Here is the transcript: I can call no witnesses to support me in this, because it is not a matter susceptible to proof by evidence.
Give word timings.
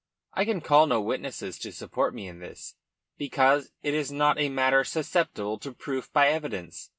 I 0.33 0.45
can 0.45 0.61
call 0.61 0.87
no 0.87 0.99
witnesses 0.99 1.59
to 1.59 1.71
support 1.71 2.15
me 2.15 2.27
in 2.27 2.39
this, 2.39 2.73
because 3.19 3.71
it 3.83 3.93
is 3.93 4.11
not 4.11 4.39
a 4.39 4.49
matter 4.49 4.83
susceptible 4.83 5.59
to 5.59 5.71
proof 5.73 6.11
by 6.11 6.29
evidence. 6.29 6.89